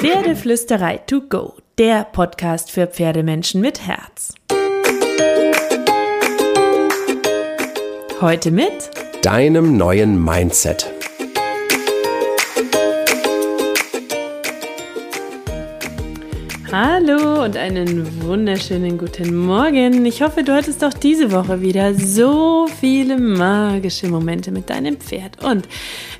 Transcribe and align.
Pferdeflüsterei 0.00 0.98
to 0.98 1.22
go, 1.22 1.54
der 1.76 2.04
Podcast 2.04 2.70
für 2.70 2.86
Pferdemenschen 2.86 3.60
mit 3.60 3.84
Herz. 3.84 4.32
Heute 8.20 8.52
mit 8.52 8.90
deinem 9.22 9.76
neuen 9.76 10.22
Mindset. 10.24 10.97
Hallo 16.70 17.44
und 17.44 17.56
einen 17.56 18.22
wunderschönen 18.22 18.98
guten 18.98 19.34
Morgen. 19.34 20.04
Ich 20.04 20.20
hoffe, 20.20 20.42
du 20.42 20.54
hattest 20.54 20.84
auch 20.84 20.92
diese 20.92 21.32
Woche 21.32 21.62
wieder 21.62 21.94
so 21.94 22.66
viele 22.66 23.16
magische 23.16 24.08
Momente 24.08 24.50
mit 24.50 24.68
deinem 24.68 24.98
Pferd. 24.98 25.42
Und 25.42 25.66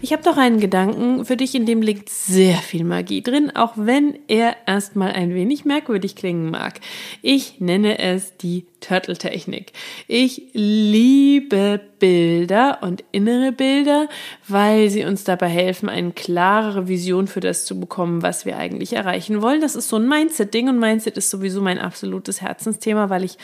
ich 0.00 0.11
habe 0.14 0.22
doch 0.22 0.38
einen 0.38 0.58
Gedanken 0.58 1.26
für 1.26 1.36
dich, 1.36 1.54
in 1.54 1.66
dem 1.66 1.82
liegt 1.82 2.08
sehr 2.08 2.56
viel 2.56 2.84
Magie 2.84 3.22
drin, 3.22 3.54
auch 3.54 3.74
wenn 3.76 4.18
er 4.26 4.56
erstmal 4.66 5.12
ein 5.12 5.34
wenig 5.34 5.66
merkwürdig 5.66 6.16
klingen 6.16 6.50
mag. 6.50 6.80
Ich 7.20 7.61
nenne 7.61 7.98
es 7.98 8.39
die 8.39 8.64
Turtle-Technik. 8.81 9.73
Ich 10.07 10.43
liebe 10.53 11.81
Bilder 11.99 12.79
und 12.82 13.04
innere 13.13 13.53
Bilder, 13.53 14.09
weil 14.46 14.91
sie 14.91 15.04
uns 15.04 15.25
dabei 15.25 15.49
helfen, 15.49 15.89
eine 15.89 16.13
klarere 16.13 16.89
Vision 16.89 17.27
für 17.27 17.41
das 17.41 17.64
zu 17.64 17.79
bekommen, 17.79 18.23
was 18.23 18.46
wir 18.46 18.57
eigentlich 18.57 18.93
erreichen 18.93 19.43
wollen. 19.43 19.61
Das 19.61 19.75
ist 19.75 19.89
so 19.89 19.96
ein 19.96 20.09
Mindset-Ding 20.09 20.68
und 20.68 20.79
Mindset 20.79 21.17
ist 21.17 21.31
sowieso 21.31 21.61
mein 21.61 21.79
absolutes 21.79 22.41
Herzensthema, 22.41 23.11
weil 23.11 23.25
ich 23.25 23.37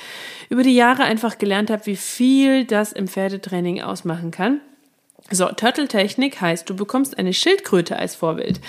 über 0.49 0.63
die 0.63 0.75
Jahre 0.75 1.05
einfach 1.05 1.39
gelernt 1.39 1.71
habe, 1.71 1.87
wie 1.87 1.97
viel 1.97 2.65
das 2.65 2.93
im 2.93 3.09
Pferdetraining 3.09 3.83
ausmachen 3.83 4.31
kann. 4.31 4.61
So, 5.31 5.47
Turtle-Technik 5.47 6.41
heißt, 6.43 6.69
du 6.69 6.77
bekommst 6.77 7.19
eine 7.19 7.33
Schildkröte 7.33 7.99
als 7.99 8.15
Vorbild. 8.15 8.61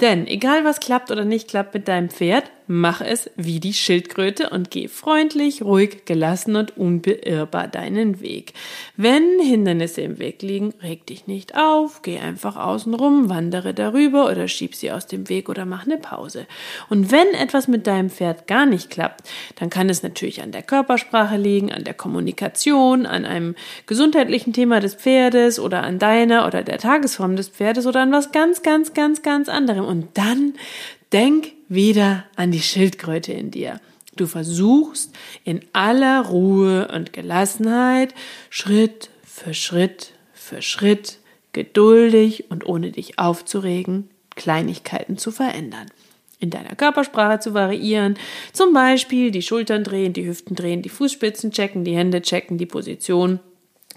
Denn 0.00 0.28
egal 0.28 0.64
was 0.64 0.78
klappt 0.78 1.10
oder 1.10 1.24
nicht 1.24 1.48
klappt 1.48 1.74
mit 1.74 1.88
deinem 1.88 2.08
Pferd, 2.08 2.52
mach 2.66 3.00
es 3.00 3.30
wie 3.36 3.60
die 3.60 3.74
Schildkröte 3.74 4.50
und 4.50 4.70
geh 4.70 4.88
freundlich, 4.88 5.62
ruhig, 5.62 6.04
gelassen 6.06 6.56
und 6.56 6.76
unbeirrbar 6.76 7.68
deinen 7.68 8.20
Weg. 8.20 8.54
Wenn 8.96 9.40
Hindernisse 9.40 10.00
im 10.00 10.18
Weg 10.18 10.42
liegen, 10.42 10.72
reg 10.82 11.06
dich 11.06 11.26
nicht 11.26 11.56
auf, 11.56 12.02
geh 12.02 12.18
einfach 12.18 12.56
außen 12.56 12.94
rum, 12.94 13.28
wandere 13.28 13.74
darüber 13.74 14.30
oder 14.30 14.48
schieb 14.48 14.74
sie 14.74 14.90
aus 14.92 15.06
dem 15.06 15.28
Weg 15.28 15.48
oder 15.48 15.64
mach 15.66 15.84
eine 15.86 15.98
Pause. 15.98 16.46
Und 16.88 17.10
wenn 17.10 17.28
etwas 17.34 17.68
mit 17.68 17.86
deinem 17.86 18.10
Pferd 18.10 18.46
gar 18.46 18.66
nicht 18.66 18.90
klappt, 18.90 19.28
dann 19.56 19.70
kann 19.70 19.90
es 19.90 20.02
natürlich 20.02 20.42
an 20.42 20.52
der 20.52 20.62
Körpersprache 20.62 21.36
liegen, 21.36 21.72
an 21.72 21.84
der 21.84 21.94
Kommunikation, 21.94 23.06
an 23.06 23.24
einem 23.24 23.54
gesundheitlichen 23.86 24.52
Thema 24.52 24.80
des 24.80 24.94
Pferdes 24.94 25.58
oder 25.58 25.82
an 25.82 25.98
deiner 25.98 26.46
oder 26.46 26.62
der 26.62 26.78
Tagesform 26.78 27.36
des 27.36 27.48
Pferdes 27.48 27.86
oder 27.86 28.00
an 28.00 28.12
was 28.12 28.32
ganz, 28.32 28.62
ganz, 28.62 28.94
ganz, 28.94 29.22
ganz 29.22 29.48
anderem. 29.48 29.84
Und 29.84 30.08
dann 30.14 30.54
denk 31.14 31.52
wieder 31.68 32.24
an 32.34 32.50
die 32.50 32.60
Schildkröte 32.60 33.32
in 33.32 33.50
dir. 33.50 33.80
Du 34.16 34.26
versuchst 34.26 35.14
in 35.44 35.60
aller 35.72 36.26
Ruhe 36.26 36.88
und 36.88 37.12
Gelassenheit 37.12 38.14
Schritt 38.50 39.10
für 39.24 39.54
Schritt 39.54 40.12
für 40.32 40.60
Schritt 40.60 41.18
geduldig 41.52 42.50
und 42.50 42.66
ohne 42.66 42.90
dich 42.90 43.18
aufzuregen 43.18 44.10
Kleinigkeiten 44.34 45.16
zu 45.16 45.30
verändern. 45.30 45.86
In 46.40 46.50
deiner 46.50 46.74
Körpersprache 46.74 47.38
zu 47.38 47.54
variieren, 47.54 48.18
zum 48.52 48.72
Beispiel 48.74 49.30
die 49.30 49.40
Schultern 49.40 49.84
drehen, 49.84 50.12
die 50.12 50.26
Hüften 50.26 50.56
drehen, 50.56 50.82
die 50.82 50.88
Fußspitzen 50.88 51.52
checken, 51.52 51.84
die 51.84 51.96
Hände 51.96 52.20
checken, 52.22 52.58
die 52.58 52.66
Position 52.66 53.38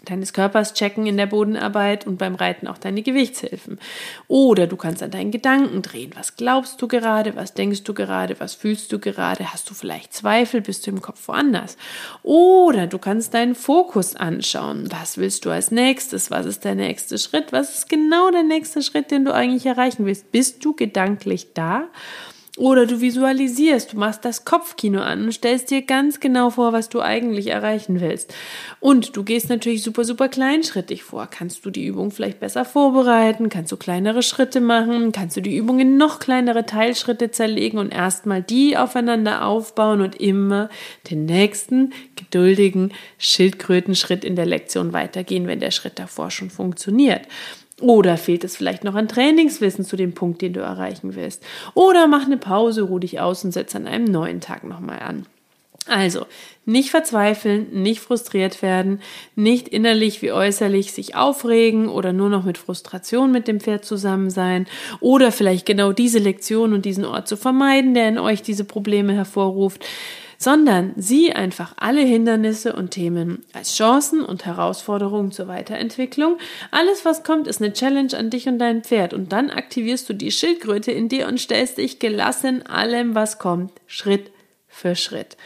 deines 0.06 0.34
Körpers 0.34 0.74
checken 0.74 1.06
in 1.06 1.18
der 1.18 1.26
Bodenarbeit 1.26 2.08
und 2.08 2.18
beim 2.18 2.36
Reiten 2.36 2.68
auch 2.68 2.78
deine 2.78 3.02
Gewichtshilfen. 3.02 3.80
Oder 4.28 4.68
du 4.68 4.78
kannst 4.78 5.04
an 5.04 5.12
deinen 5.12 5.32
Gedanken 5.32 5.82
drehen. 5.82 6.12
Was 6.16 6.36
glaubst 6.36 6.82
du 6.82 6.88
gerade? 6.88 7.36
Was 7.36 7.54
denkst 7.54 7.84
du 7.84 7.94
gerade? 7.94 8.40
Was 8.40 8.56
fühlst 8.56 8.92
du 8.92 9.00
gerade? 9.00 9.52
Hast 9.52 9.70
du 9.70 9.74
vielleicht 9.74 10.14
Zweifel? 10.14 10.62
Bist 10.62 10.86
du 10.86 10.92
im 10.92 11.02
Kopf 11.02 11.28
woanders? 11.28 11.78
Oder 12.24 12.88
du 12.88 12.98
kannst 12.98 13.34
deinen 13.34 13.56
Fokus 13.56 14.16
anschauen. 14.16 14.90
Was 14.92 15.18
willst 15.18 15.46
du 15.46 15.52
als 15.52 15.72
nächstes? 15.72 16.32
Was 16.32 16.46
ist 16.46 16.64
der 16.64 16.76
nächste 16.76 17.18
Schritt? 17.18 17.52
Was 17.52 17.76
ist 17.76 17.90
genau 17.90 18.32
der 18.32 18.44
nächste 18.44 18.82
Schritt, 18.82 19.12
den 19.12 19.26
du 19.26 19.34
eigentlich 19.34 19.66
erreichen 19.66 20.06
willst? 20.06 20.32
Bist 20.32 20.64
du 20.64 20.74
gedanklich 20.74 21.54
da? 21.54 21.88
Oder 22.58 22.88
du 22.88 23.02
visualisierst, 23.02 23.94
du 23.94 24.00
machst 24.00 24.26
das 24.26 24.44
Kopfkino 24.44 25.00
an 25.00 25.26
und 25.26 25.32
stellst 25.32 25.70
dir 25.70 25.84
ganz 25.84 26.20
genau 26.20 26.50
vor, 26.50 26.74
was 26.74 26.90
du 26.90 27.02
eigentlich 27.02 27.48
erreichen 27.48 28.02
willst. 28.02 28.34
Und 28.80 29.16
du 29.16 29.24
gehst 29.24 29.50
natürlich 29.50 29.84
super, 29.84 30.04
super 30.04 30.28
kleinschrittig 30.28 31.04
vor. 31.04 31.28
Kannst 31.28 31.64
du 31.66 31.70
die 31.70 31.86
Übung 31.86 32.10
vielleicht 32.10 32.40
besser 32.40 32.66
vorbereiten? 32.66 33.50
Kannst 33.50 33.72
du 33.72 33.78
kleinere 33.78 34.24
Schritte 34.24 34.60
machen? 34.60 35.12
Kannst 35.12 35.38
du 35.38 35.42
die 35.42 35.56
Übung 35.56 35.80
in 35.80 35.98
noch 35.98 36.18
kleinere 36.18 36.66
Teilschritte 36.66 37.30
zerlegen 37.30 37.78
und 37.78 37.94
erstmal 37.94 38.42
die 38.42 38.76
aufeinander 38.76 39.46
aufbauen 39.46 40.02
und 40.02 40.20
immer 40.20 40.70
den 41.12 41.26
nächsten 41.26 41.94
geduldigen 42.16 42.92
Schildkrötenschritt 43.20 44.26
in 44.26 44.36
der 44.36 44.48
Lektion 44.48 44.94
weitergehen, 44.94 45.46
wenn 45.46 45.60
der 45.60 45.70
Schritt 45.70 46.00
davor 46.00 46.32
schon 46.32 46.50
funktioniert. 46.50 47.22
Oder 47.80 48.18
fehlt 48.18 48.44
es 48.44 48.58
vielleicht 48.58 48.84
noch 48.84 48.96
an 48.96 49.08
Trainingswissen 49.08 49.86
zu 49.86 49.96
dem 49.96 50.14
Punkt, 50.14 50.42
den 50.42 50.54
du 50.54 50.62
erreichen 50.62 51.16
willst? 51.16 51.44
Oder 51.76 52.08
mach 52.08 52.26
eine 52.26 52.38
Pause, 52.38 52.82
ruh 52.82 53.00
dich 53.00 53.20
aus 53.20 53.44
und 53.46 53.52
setz 53.52 53.76
an 53.76 53.88
einem 53.88 54.06
neuen 54.06 54.42
Tag 54.42 54.64
nochmal 54.64 55.00
an. 55.00 55.28
Also, 55.88 56.26
nicht 56.66 56.90
verzweifeln, 56.90 57.68
nicht 57.72 58.02
frustriert 58.02 58.62
werden, 58.62 59.00
nicht 59.36 59.70
innerlich 59.70 60.22
wie 60.22 60.34
äußerlich 60.34 60.92
sich 60.92 61.16
aufregen 61.16 61.88
oder 61.88 62.12
nur 62.12 62.30
noch 62.30 62.44
mit 62.44 62.58
Frustration 62.58 63.32
mit 63.32 63.48
dem 63.48 63.62
Pferd 63.62 63.86
zusammen 63.86 64.30
sein 64.30 64.68
oder 65.00 65.32
vielleicht 65.32 65.66
genau 65.66 65.94
diese 65.94 66.20
Lektion 66.20 66.74
und 66.74 66.84
diesen 66.84 67.06
Ort 67.06 67.30
zu 67.30 67.38
vermeiden, 67.38 67.94
der 67.94 68.10
in 68.10 68.18
euch 68.18 68.42
diese 68.42 68.66
Probleme 68.66 69.14
hervorruft 69.14 69.86
sondern 70.38 70.94
sieh 70.96 71.34
einfach 71.34 71.74
alle 71.78 72.02
Hindernisse 72.02 72.74
und 72.74 72.92
Themen 72.92 73.44
als 73.54 73.76
Chancen 73.76 74.24
und 74.24 74.46
Herausforderungen 74.46 75.32
zur 75.32 75.48
Weiterentwicklung. 75.48 76.38
Alles, 76.72 77.06
was 77.06 77.24
kommt, 77.24 77.48
ist 77.48 77.62
eine 77.62 77.74
Challenge 77.74 78.16
an 78.18 78.30
dich 78.30 78.48
und 78.48 78.60
dein 78.60 78.84
Pferd 78.84 79.14
und 79.14 79.32
dann 79.32 79.50
aktivierst 79.50 80.08
du 80.10 80.14
die 80.14 80.32
Schildkröte 80.32 80.92
in 80.92 81.10
dir 81.10 81.28
und 81.28 81.40
stellst 81.40 81.78
dich 81.78 82.00
gelassen 82.00 82.66
allem, 82.66 83.16
was 83.16 83.40
kommt, 83.40 83.72
Schritt 83.88 84.32
für 84.68 84.96
Schritt. 84.96 85.38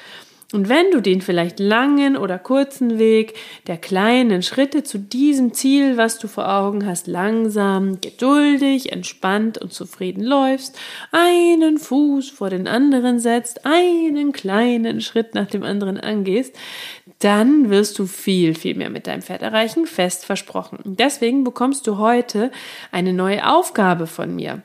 Und 0.54 0.68
wenn 0.68 0.92
du 0.92 1.02
den 1.02 1.22
vielleicht 1.22 1.60
langen 1.60 2.18
oder 2.18 2.38
kurzen 2.38 3.00
Weg 3.00 3.36
der 3.68 3.78
kleinen 3.78 4.44
Schritte 4.44 4.84
zu 4.84 4.98
diesem 5.00 5.54
Ziel, 5.54 5.96
was 5.96 6.20
du 6.20 6.28
vor 6.28 6.52
Augen 6.52 6.86
hast, 6.86 7.08
langsam, 7.08 8.02
geduldig, 8.02 8.92
entspannt 8.92 9.58
und 9.58 9.72
zufrieden 9.72 10.24
läufst, 10.24 10.78
einen 11.12 11.78
Fuß 11.78 12.30
vor 12.30 12.50
den 12.50 12.68
anderen 12.68 13.20
setzt, 13.20 13.66
einen 13.66 14.34
kleinen 14.34 15.00
Schritt 15.00 15.36
nach 15.36 15.48
dem 15.48 15.64
anderen 15.64 15.98
angehst, 15.98 16.54
dann 17.20 17.70
wirst 17.70 17.98
du 17.98 18.06
viel, 18.06 18.54
viel 18.54 18.76
mehr 18.76 18.90
mit 18.90 19.08
deinem 19.08 19.22
Pferd 19.22 19.44
erreichen, 19.44 19.86
fest 19.86 20.26
versprochen. 20.26 20.80
Deswegen 20.84 21.46
bekommst 21.46 21.88
du 21.88 21.98
heute 21.98 22.52
eine 22.92 23.14
neue 23.14 23.48
Aufgabe 23.48 24.06
von 24.06 24.36
mir 24.36 24.64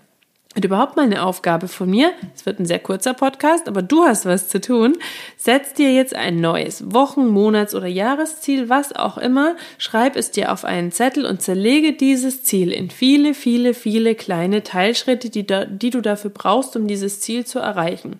und 0.56 0.64
überhaupt 0.64 0.96
mal 0.96 1.02
eine 1.04 1.22
Aufgabe 1.22 1.68
von 1.68 1.88
mir. 1.90 2.12
Es 2.34 2.46
wird 2.46 2.58
ein 2.58 2.64
sehr 2.64 2.78
kurzer 2.78 3.12
Podcast, 3.12 3.68
aber 3.68 3.82
du 3.82 4.04
hast 4.04 4.24
was 4.24 4.48
zu 4.48 4.58
tun. 4.58 4.96
Setz 5.36 5.74
dir 5.74 5.92
jetzt 5.92 6.14
ein 6.14 6.40
neues 6.40 6.94
Wochen-, 6.94 7.26
Monats- 7.28 7.74
oder 7.74 7.86
Jahresziel, 7.86 8.70
was 8.70 8.96
auch 8.96 9.18
immer. 9.18 9.54
Schreib 9.76 10.16
es 10.16 10.30
dir 10.30 10.50
auf 10.50 10.64
einen 10.64 10.92
Zettel 10.92 11.26
und 11.26 11.42
zerlege 11.42 11.92
dieses 11.92 12.42
Ziel 12.42 12.72
in 12.72 12.90
viele, 12.90 13.34
viele, 13.34 13.74
viele 13.74 14.14
kleine 14.14 14.62
Teilschritte, 14.62 15.28
die, 15.28 15.46
da, 15.46 15.66
die 15.66 15.90
du 15.90 16.00
dafür 16.00 16.30
brauchst, 16.30 16.74
um 16.74 16.88
dieses 16.88 17.20
Ziel 17.20 17.44
zu 17.44 17.58
erreichen. 17.58 18.16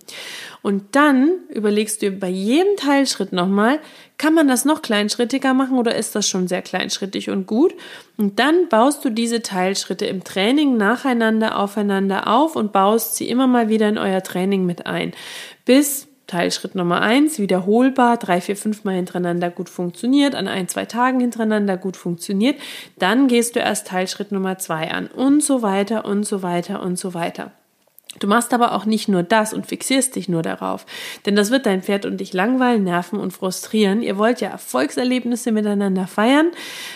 Und 0.67 0.97
dann 0.97 1.31
überlegst 1.49 2.03
du 2.03 2.11
bei 2.11 2.27
jedem 2.27 2.75
Teilschritt 2.77 3.33
nochmal, 3.33 3.79
kann 4.19 4.35
man 4.35 4.49
das 4.49 4.65
noch 4.65 4.83
kleinschrittiger 4.83 5.55
machen 5.55 5.79
oder 5.79 5.95
ist 5.95 6.17
das 6.17 6.29
schon 6.29 6.49
sehr 6.49 6.61
kleinschrittig 6.61 7.31
und 7.31 7.47
gut? 7.47 7.73
Und 8.17 8.41
dann 8.41 8.69
baust 8.69 9.05
du 9.05 9.11
diese 9.11 9.43
Teilschritte 9.43 10.07
im 10.07 10.25
Training 10.25 10.77
nacheinander 10.77 11.61
aufeinander 11.61 12.27
auf 12.27 12.57
und 12.57 12.73
baust 12.73 13.15
sie 13.15 13.29
immer 13.29 13.47
mal 13.47 13.69
wieder 13.69 13.89
in 13.89 13.97
euer 13.97 14.25
Training 14.25 14.67
mit 14.67 14.87
ein. 14.87 15.13
Bis 15.65 16.09
Teilschritt 16.27 16.75
Nummer 16.75 17.01
eins, 17.01 17.39
wiederholbar, 17.39 18.17
drei, 18.17 18.41
vier, 18.41 18.57
fünf 18.57 18.83
Mal 18.83 18.97
hintereinander 18.97 19.51
gut 19.51 19.69
funktioniert, 19.69 20.35
an 20.35 20.49
ein, 20.49 20.67
zwei 20.67 20.85
Tagen 20.85 21.21
hintereinander 21.21 21.77
gut 21.77 21.97
funktioniert. 21.97 22.57
Dann 22.99 23.29
gehst 23.29 23.55
du 23.55 23.61
erst 23.61 23.87
Teilschritt 23.87 24.33
Nummer 24.33 24.59
zwei 24.59 24.91
an 24.91 25.07
und 25.07 25.45
so 25.45 25.63
weiter 25.63 26.05
und 26.07 26.27
so 26.27 26.43
weiter 26.43 26.83
und 26.83 26.99
so 26.99 27.15
weiter. 27.15 27.53
Du 28.19 28.27
machst 28.27 28.55
aber 28.55 28.73
auch 28.73 28.85
nicht 28.85 29.09
nur 29.09 29.23
das 29.23 29.53
und 29.53 29.67
fixierst 29.67 30.17
dich 30.17 30.29
nur 30.29 30.43
darauf, 30.43 30.87
denn 31.27 31.37
das 31.37 31.51
wird 31.51 31.67
dein 31.67 31.83
Pferd 31.83 32.07
und 32.07 32.19
dich 32.19 32.33
langweilen, 32.33 32.85
nerven 32.85 33.19
und 33.19 33.33
frustrieren. 33.33 34.03
Ihr 34.03 34.19
wollt 34.19 34.41
ja 34.41 34.49
Erfolgserlebnisse 34.49 35.53
miteinander 35.53 36.07
feiern, 36.07 36.51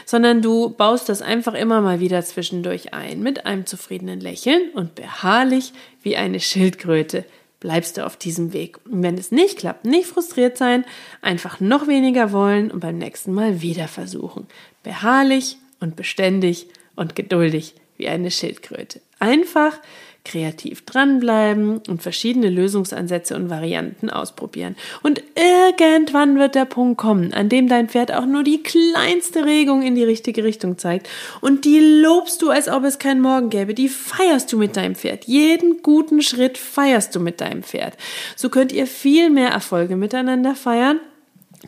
sondern 0.07 0.43
du 0.43 0.71
baust 0.71 1.09
das 1.09 1.23
einfach 1.23 1.55
immer 1.55 1.81
mal 1.81 2.01
wieder 2.01 2.23
zwischendurch 2.25 2.95
ein 2.95 3.23
mit 3.23 3.47
einem 3.47 3.67
zufriedenen 3.67 4.21
Lächeln 4.21 4.71
und 4.75 4.95
beharrlich 4.95 5.73
wie 6.03 6.17
eine 6.17 6.41
Schildkröte 6.41 7.25
bleibst 7.61 7.99
du 7.99 8.07
auf 8.07 8.17
diesem 8.17 8.53
Weg. 8.53 8.79
Und 8.87 9.03
wenn 9.03 9.19
es 9.19 9.31
nicht 9.31 9.59
klappt, 9.59 9.85
nicht 9.85 10.07
frustriert 10.09 10.57
sein, 10.57 10.85
einfach 11.21 11.61
noch 11.61 11.87
weniger 11.87 12.33
wollen 12.33 12.71
und 12.71 12.81
beim 12.81 12.99
nächsten 12.99 13.33
Mal 13.33 13.61
wieder 13.61 13.87
versuchen. 13.87 14.47
Beharrlich 14.83 15.59
und 15.79 15.95
beständig 15.95 16.69
und 16.97 17.15
geduldig 17.15 17.75
wie 18.01 18.09
eine 18.09 18.31
Schildkröte. 18.31 19.01
Einfach 19.21 19.79
kreativ 20.25 20.85
dranbleiben 20.85 21.81
und 21.89 22.03
verschiedene 22.03 22.51
Lösungsansätze 22.51 23.35
und 23.37 23.49
Varianten 23.49 24.11
ausprobieren. 24.11 24.77
Und 25.03 25.23
irgendwann 25.35 26.39
wird 26.39 26.55
der 26.55 26.67
Punkt 26.67 26.99
kommen, 26.99 27.33
an 27.33 27.49
dem 27.49 27.69
dein 27.69 27.89
Pferd 27.89 28.13
auch 28.13 28.27
nur 28.27 28.43
die 28.43 28.63
kleinste 28.63 29.45
Regung 29.45 29.83
in 29.83 29.95
die 29.95 30.05
richtige 30.05 30.45
Richtung 30.45 30.79
zeigt. 30.79 31.09
Und 31.41 31.65
die 31.65 31.79
lobst 31.79 32.43
du, 32.43 32.51
als 32.51 32.69
ob 32.69 32.85
es 32.85 32.99
keinen 32.99 33.23
Morgen 33.23 33.51
gäbe. 33.51 33.75
Die 33.75 33.89
feierst 33.89 34.53
du 34.53 34.59
mit 34.59 34.77
deinem 34.77 34.95
Pferd. 34.95 35.25
Jeden 35.25 35.83
guten 35.83 36.21
Schritt 36.23 36.59
feierst 36.59 37.15
du 37.15 37.21
mit 37.21 37.41
deinem 37.41 37.63
Pferd. 37.63 37.95
So 38.37 38.51
könnt 38.51 38.73
ihr 38.73 38.87
viel 38.87 39.31
mehr 39.31 39.51
Erfolge 39.51 39.97
miteinander 39.97 40.55
feiern 40.55 41.01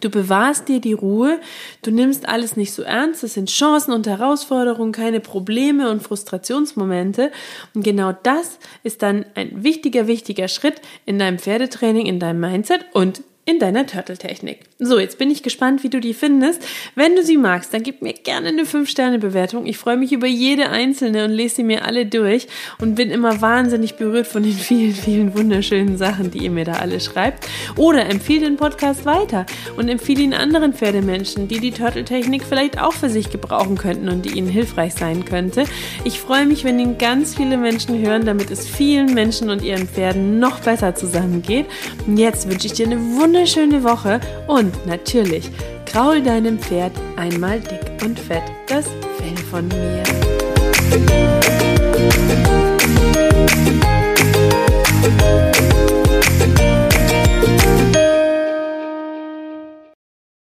Du 0.01 0.09
bewahrst 0.09 0.69
dir 0.69 0.81
die 0.81 0.95
Ruhe, 0.95 1.39
du 1.83 1.91
nimmst 1.91 2.27
alles 2.27 2.57
nicht 2.57 2.73
so 2.73 2.83
ernst, 2.83 3.25
es 3.25 3.35
sind 3.35 3.51
Chancen 3.51 3.93
und 3.93 4.07
Herausforderungen, 4.07 4.93
keine 4.93 5.21
Probleme 5.21 5.91
und 5.91 6.03
Frustrationsmomente. 6.03 7.31
Und 7.75 7.83
genau 7.83 8.13
das 8.13 8.59
ist 8.85 9.03
dann 9.03 9.27
ein 9.35 9.63
wichtiger, 9.63 10.07
wichtiger 10.07 10.49
Schritt 10.49 10.81
in 11.05 11.19
deinem 11.19 11.39
Pferdetraining, 11.39 12.07
in 12.07 12.19
deinem 12.19 12.41
Mindset. 12.41 12.87
Und 12.95 13.23
in 13.45 13.59
deiner 13.59 13.87
Turtle-Technik. 13.87 14.61
So, 14.79 15.01
jetzt 15.01 15.19
bin 15.19 15.29
ich 15.29 15.43
gespannt, 15.43 15.83
wie 15.83 15.89
du 15.89 16.01
die 16.01 16.15
findest. 16.15 16.63
Wenn 16.95 17.17
du 17.17 17.25
sie 17.25 17.37
magst, 17.37 17.75
dann 17.75 17.83
gib 17.83 18.01
mir 18.01 18.13
gerne 18.13 18.49
eine 18.49 18.63
5-Sterne-Bewertung. 18.63 19.67
Ich 19.67 19.79
freue 19.79 19.97
mich 19.97 20.13
über 20.13 20.29
jede 20.29 20.69
einzelne 20.69 21.25
und 21.25 21.33
lese 21.33 21.57
sie 21.57 21.65
mir 21.65 21.85
alle 21.85 22.07
durch 22.07 22.47
und 22.81 22.95
bin 22.95 23.11
immer 23.11 23.41
wahnsinnig 23.41 23.97
berührt 23.97 24.29
von 24.29 24.45
den 24.45 24.53
vielen, 24.53 24.95
vielen 24.95 25.37
wunderschönen 25.37 25.99
Sachen, 25.99 26.31
die 26.31 26.39
ihr 26.39 26.53
mir 26.53 26.65
da 26.65 26.75
alle 26.75 27.01
schreibt. 27.01 27.49
Oder 27.77 28.07
empfehle 28.07 28.45
den 28.45 28.57
Podcast 28.57 29.05
weiter 29.07 29.45
und 29.77 29.89
empfehle 29.89 30.23
ihn 30.23 30.35
anderen 30.35 30.73
Pferdemenschen, 30.73 31.49
die 31.49 31.59
die 31.59 31.73
Turtle-Technik 31.73 32.45
vielleicht 32.45 32.81
auch 32.81 32.93
für 32.93 33.11
sich 33.11 33.31
gebrauchen 33.31 33.77
könnten 33.77 34.09
und 34.09 34.25
die 34.25 34.39
ihnen 34.39 34.49
hilfreich 34.49 34.95
sein 34.95 35.25
könnte. 35.25 35.65
Ich 36.05 36.21
freue 36.21 36.47
mich, 36.47 36.63
wenn 36.63 36.79
ihn 36.79 36.97
ganz 36.97 37.35
viele 37.35 37.57
Menschen 37.57 37.99
hören, 38.07 38.25
damit 38.25 38.53
es 38.53 38.69
vielen 38.69 39.15
Menschen 39.15 39.51
und 39.51 39.65
ihren 39.65 39.89
Pferden 39.89 40.39
noch 40.39 40.61
besser 40.61 40.95
zusammengeht. 40.95 41.67
Und 42.07 42.19
jetzt 42.19 42.49
wünsche 42.49 42.69
ich 42.69 42.75
dir 42.75 42.87
eine 42.87 43.01
wunderschöne 43.01 43.32
wunderschöne 43.33 43.83
Woche 43.83 44.21
und 44.47 44.87
natürlich 44.87 45.51
kraul 45.87 46.21
deinem 46.21 46.59
Pferd 46.59 46.93
einmal 47.17 47.61
dick 47.61 48.05
und 48.05 48.19
fett 48.21 48.43
das 48.69 48.85
Fell 49.17 49.37
von 49.51 49.67
mir. 49.69 50.03